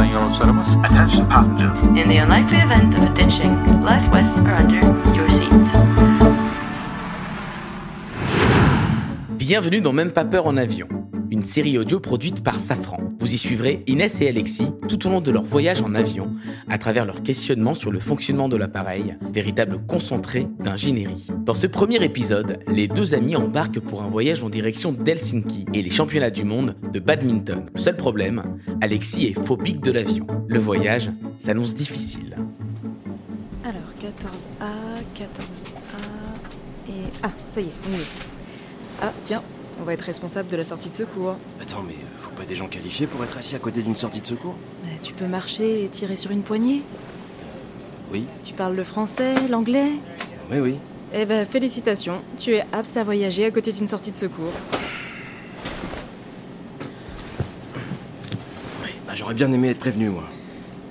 [0.00, 0.76] sayın yolcularımız.
[0.76, 1.82] Attention passengers.
[1.82, 3.52] In the unlikely event of a ditching,
[3.84, 4.80] life vests are under
[5.16, 5.50] your seat.
[9.38, 10.88] Bienvenue dans Même pas peur en avion,
[11.30, 13.09] une série audio produite par Safran.
[13.20, 16.32] Vous y suivrez Inès et Alexis tout au long de leur voyage en avion,
[16.70, 21.26] à travers leurs questionnements sur le fonctionnement de l'appareil, véritable concentré d'ingénierie.
[21.44, 25.82] Dans ce premier épisode, les deux amis embarquent pour un voyage en direction d'Helsinki et
[25.82, 27.66] les championnats du monde de badminton.
[27.76, 28.42] Seul problème,
[28.80, 30.26] Alexis est phobique de l'avion.
[30.48, 32.36] Le voyage s'annonce difficile.
[33.64, 34.64] Alors, 14A,
[35.14, 35.66] 14A
[36.88, 36.92] et...
[37.22, 38.06] Ah, ça y est, on y est.
[39.02, 39.42] Ah, tiens,
[39.80, 41.36] on va être responsable de la sortie de secours.
[41.60, 44.20] Attends, mais euh, faut pas des gens qualifiés pour être assis à côté d'une sortie
[44.20, 44.54] de secours?
[44.84, 46.82] Mais tu peux marcher et tirer sur une poignée
[48.12, 49.90] Oui, Tu parles le français, l'anglais?
[50.50, 50.76] Oui, oui.
[51.14, 54.52] Eh ben, félicitations, tu es apte à voyager à côté d'une sortie de secours.
[58.82, 60.24] Ouais, bah, j'aurais bien aimé être prévenu, moi.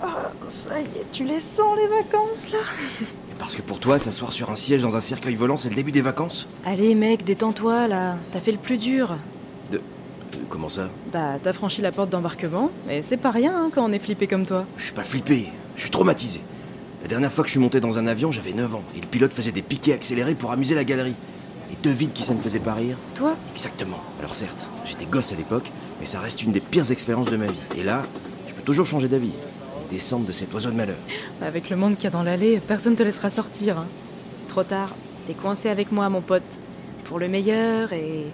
[0.00, 2.58] Ah, ça y est, tu les sens les vacances là?
[3.44, 5.92] Parce que pour toi, s'asseoir sur un siège dans un cercueil volant, c'est le début
[5.92, 9.18] des vacances Allez mec, détends-toi là, t'as fait le plus dur.
[9.74, 9.78] Euh,
[10.48, 10.88] Comment ça?
[11.12, 14.26] Bah, t'as franchi la porte d'embarquement, et c'est pas rien hein, quand on est flippé
[14.26, 14.64] comme toi.
[14.78, 16.40] Je suis pas flippé, je suis traumatisé.
[17.02, 19.06] La dernière fois que je suis monté dans un avion, j'avais 9 ans, et le
[19.06, 21.16] pilote faisait des piquets accélérés pour amuser la galerie.
[21.70, 22.96] Et devine qui ça ne faisait pas rire?
[23.14, 23.36] Toi?
[23.52, 24.00] Exactement.
[24.20, 27.48] Alors certes, j'étais gosse à l'époque, mais ça reste une des pires expériences de ma
[27.48, 27.60] vie.
[27.76, 28.06] Et là,
[28.48, 29.32] je peux toujours changer d'avis.
[29.94, 30.96] Descendre de cet oiseau de malheur.
[31.40, 33.78] Avec le monde qu'il y a dans l'allée, personne te laissera sortir.
[33.78, 33.86] hein.
[34.40, 34.92] C'est trop tard.
[35.24, 36.42] T'es coincé avec moi, mon pote.
[37.04, 38.24] Pour le meilleur et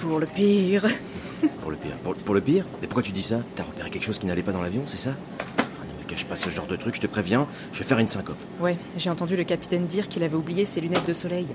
[0.00, 0.86] pour le pire.
[1.62, 1.96] Pour le pire.
[2.04, 4.42] Pour, pour le pire Mais pourquoi tu dis ça T'as repéré quelque chose qui n'allait
[4.44, 5.14] pas dans l'avion, c'est ça
[5.58, 5.62] Ah,
[5.98, 8.06] Ne me cache pas ce genre de truc, je te préviens, je vais faire une
[8.08, 8.36] syncope.
[8.60, 11.46] Ouais, j'ai entendu le capitaine dire qu'il avait oublié ses lunettes de soleil.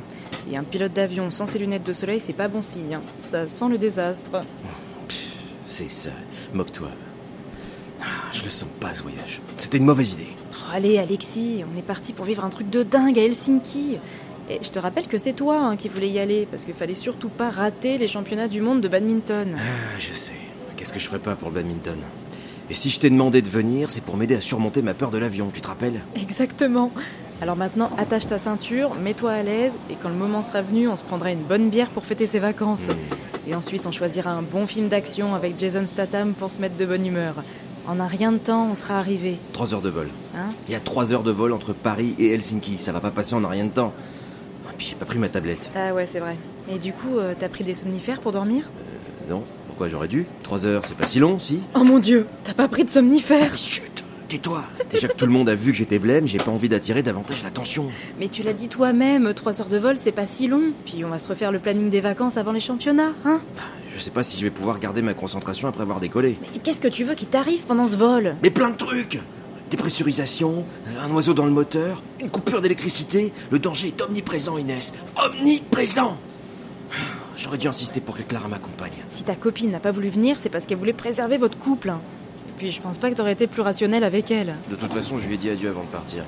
[0.52, 2.96] Et un pilote d'avion sans ses lunettes de soleil, c'est pas bon signe.
[2.96, 3.02] hein.
[3.20, 4.42] Ça sent le désastre.
[5.68, 6.12] C'est ça,
[6.54, 6.90] moque-toi.
[8.32, 9.42] Je le sens pas ce voyage.
[9.58, 10.28] C'était une mauvaise idée.
[10.52, 13.98] Oh, allez, Alexis, on est parti pour vivre un truc de dingue à Helsinki.
[14.50, 16.96] Et je te rappelle que c'est toi hein, qui voulais y aller, parce qu'il fallait
[16.96, 19.56] surtout pas rater les championnats du monde de badminton.
[19.58, 20.34] Ah, je sais.
[20.76, 21.98] Qu'est-ce que je ferais pas pour le badminton?
[22.70, 25.18] Et si je t'ai demandé de venir, c'est pour m'aider à surmonter ma peur de
[25.18, 26.02] l'avion, tu te rappelles?
[26.16, 26.92] Exactement.
[27.42, 30.96] Alors maintenant, attache ta ceinture, mets-toi à l'aise, et quand le moment sera venu, on
[30.96, 32.88] se prendra une bonne bière pour fêter ses vacances.
[32.88, 33.50] Hmm.
[33.50, 36.86] Et ensuite, on choisira un bon film d'action avec Jason Statham pour se mettre de
[36.86, 37.36] bonne humeur.
[37.90, 39.40] En un rien de temps, on sera arrivé.
[39.52, 40.10] Trois heures de vol.
[40.36, 42.78] Hein Il y a trois heures de vol entre Paris et Helsinki.
[42.78, 43.94] Ça va pas passer en un rien de temps.
[44.68, 45.72] Ah, Puis j'ai pas pris ma tablette.
[45.76, 46.38] Ah ouais, c'est vrai.
[46.72, 48.70] Et du coup, euh, t'as pris des somnifères pour dormir?
[49.28, 50.28] Non Pourquoi j'aurais dû?
[50.44, 53.58] Trois heures, c'est pas si long, si Oh mon dieu, t'as pas pris de somnifères?
[53.58, 56.70] Chut Tais-toi Déjà que tout le monde a vu que j'étais blême, j'ai pas envie
[56.70, 57.88] d'attirer davantage l'attention.
[58.20, 60.74] Mais tu l'as dit toi-même, trois heures de vol, c'est pas si long.
[60.86, 63.42] Puis on va se refaire le planning des vacances avant les championnats, hein?
[64.00, 66.40] Je sais pas si je vais pouvoir garder ma concentration après avoir décollé.
[66.54, 68.38] Mais qu'est-ce que tu veux qui t'arrive pendant ce vol?
[68.42, 69.20] Mais plein de trucs
[69.70, 70.64] Dépressurisation,
[71.04, 74.94] un oiseau dans le moteur, une coupure d'électricité, le danger est omniprésent Inès.
[75.22, 76.18] Omniprésent
[77.36, 78.94] J'aurais dû insister pour que Clara m'accompagne.
[79.10, 81.90] Si ta copine n'a pas voulu venir, c'est parce qu'elle voulait préserver votre couple.
[81.90, 84.56] Et puis je pense pas que t'aurais été plus rationnel avec elle.
[84.72, 86.24] De toute façon, je lui ai dit adieu avant de partir.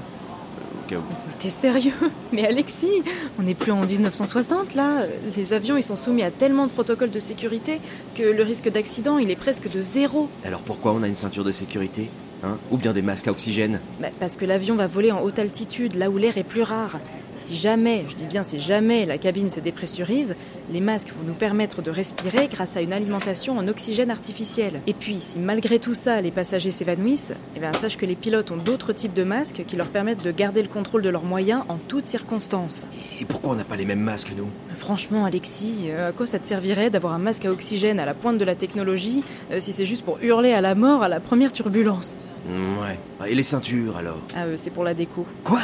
[0.91, 1.03] Cas où.
[1.27, 1.93] Mais T'es sérieux
[2.33, 3.01] Mais Alexis,
[3.39, 5.05] on n'est plus en 1960 là.
[5.37, 7.79] Les avions ils sont soumis à tellement de protocoles de sécurité
[8.13, 10.27] que le risque d'accident il est presque de zéro.
[10.43, 12.09] Alors pourquoi on a une ceinture de sécurité
[12.43, 13.79] Hein Ou bien des masques à oxygène?
[13.99, 16.99] Bah, parce que l'avion va voler en haute altitude, là où l'air est plus rare.
[17.37, 20.35] Si jamais, je dis bien si jamais, la cabine se dépressurise,
[20.71, 24.81] les masques vont nous permettre de respirer grâce à une alimentation en oxygène artificiel.
[24.87, 28.51] Et puis, si malgré tout ça, les passagers s'évanouissent, eh bien, sache que les pilotes
[28.51, 31.63] ont d'autres types de masques qui leur permettent de garder le contrôle de leurs moyens
[31.67, 32.85] en toutes circonstances.
[33.19, 34.49] Et pourquoi on n'a pas les mêmes masques, nous?
[34.75, 38.13] Franchement, Alexis, euh, à quoi ça te servirait d'avoir un masque à oxygène à la
[38.13, 41.19] pointe de la technologie euh, si c'est juste pour hurler à la mort à la
[41.19, 42.17] première turbulence?
[42.47, 43.29] Mm, Ouais.
[43.29, 44.17] Et les ceintures, alors?
[44.35, 45.25] Ah, euh, c'est pour la déco.
[45.43, 45.59] Quoi?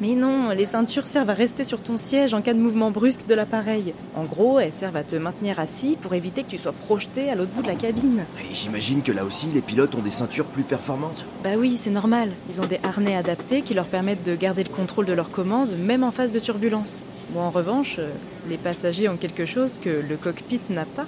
[0.00, 3.26] Mais non, les ceintures servent à rester sur ton siège en cas de mouvement brusque
[3.26, 3.92] de l'appareil.
[4.16, 7.34] En gros, elles servent à te maintenir assis pour éviter que tu sois projeté à
[7.34, 8.24] l'autre bout de la cabine.
[8.50, 11.26] Et j'imagine que là aussi, les pilotes ont des ceintures plus performantes.
[11.44, 12.30] Bah oui, c'est normal.
[12.48, 15.76] Ils ont des harnais adaptés qui leur permettent de garder le contrôle de leur commande,
[15.76, 17.02] même en phase de turbulence.
[17.34, 18.10] Bon, en revanche, euh,
[18.48, 21.06] les passagers ont quelque chose que le cockpit n'a pas.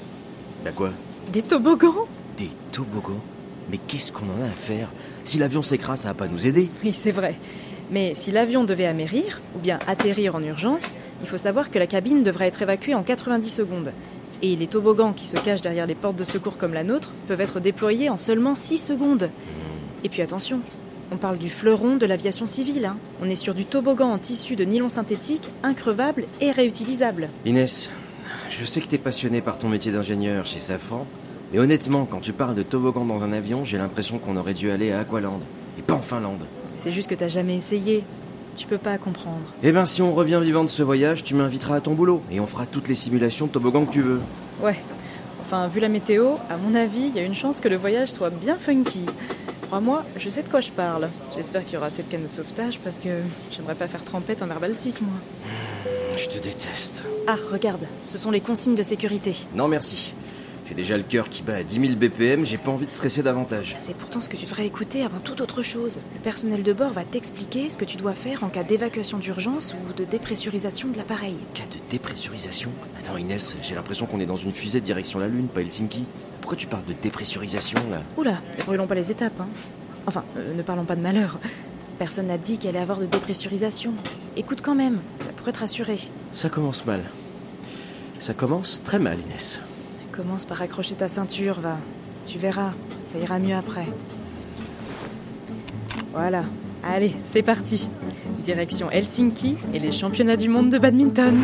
[0.64, 0.90] Bah quoi?
[1.32, 2.06] Des toboggans?
[2.36, 3.20] Des toboggans?
[3.70, 4.92] Mais qu'est-ce qu'on en a à faire?
[5.24, 6.68] Si l'avion s'écrase, ça va pas nous aider.
[6.84, 7.36] Oui, c'est vrai.
[7.92, 11.86] Mais si l'avion devait amérir, ou bien atterrir en urgence, il faut savoir que la
[11.86, 13.92] cabine devrait être évacuée en 90 secondes.
[14.40, 17.42] Et les toboggans qui se cachent derrière les portes de secours comme la nôtre peuvent
[17.42, 19.30] être déployés en seulement 6 secondes.
[20.04, 20.60] Et puis attention,
[21.12, 22.86] on parle du fleuron de l'aviation civile.
[22.86, 22.96] hein.
[23.22, 27.28] On est sur du toboggan en tissu de nylon synthétique, increvable et réutilisable.
[27.44, 27.90] Inès,
[28.48, 31.06] je sais que t'es passionnée par ton métier d'ingénieur chez Safran,
[31.52, 34.70] Mais honnêtement, quand tu parles de toboggan dans un avion, j'ai l'impression qu'on aurait dû
[34.70, 35.38] aller à Aqualand.
[36.02, 36.46] En Finlande.
[36.74, 38.02] C'est juste que t'as jamais essayé.
[38.56, 39.54] Tu peux pas comprendre.
[39.62, 42.22] Eh ben, si on revient vivant de ce voyage, tu m'inviteras à ton boulot.
[42.32, 44.20] Et on fera toutes les simulations de toboggan que tu veux.
[44.60, 44.74] Ouais.
[45.42, 48.08] Enfin, vu la météo, à mon avis, il y a une chance que le voyage
[48.10, 49.06] soit bien funky.
[49.68, 51.08] Crois-moi, je sais de quoi je parle.
[51.36, 53.20] J'espère qu'il y aura assez de cannes de sauvetage parce que
[53.52, 55.14] j'aimerais pas faire trempette en mer Baltique, moi.
[56.16, 57.04] Je te déteste.
[57.28, 59.36] Ah, regarde, ce sont les consignes de sécurité.
[59.54, 60.16] Non, merci.
[60.66, 63.22] J'ai déjà le cœur qui bat à 10 000 BPM, j'ai pas envie de stresser
[63.22, 63.76] davantage.
[63.80, 66.00] C'est pourtant ce que tu devrais écouter avant toute autre chose.
[66.14, 69.74] Le personnel de bord va t'expliquer ce que tu dois faire en cas d'évacuation d'urgence
[69.74, 71.36] ou de dépressurisation de l'appareil.
[71.54, 72.70] Cas de dépressurisation
[73.00, 76.04] Attends Inès, j'ai l'impression qu'on est dans une fusée direction la Lune, pas Helsinki.
[76.40, 78.02] Pourquoi tu parles de dépressurisation là?
[78.16, 79.48] Oula, ne brûlons pas les étapes, hein.
[80.06, 81.38] Enfin, euh, ne parlons pas de malheur.
[81.98, 83.94] Personne n'a dit qu'il allait avoir de dépressurisation.
[84.36, 85.98] Écoute quand même, ça pourrait te rassurer.
[86.32, 87.02] Ça commence mal.
[88.18, 89.60] Ça commence très mal Inès.
[90.12, 91.78] Commence par accrocher ta ceinture, va.
[92.26, 92.72] Tu verras,
[93.06, 93.86] ça ira mieux après.
[96.12, 96.44] Voilà.
[96.84, 97.88] Allez, c'est parti.
[98.44, 101.34] Direction Helsinki et les championnats du monde de badminton.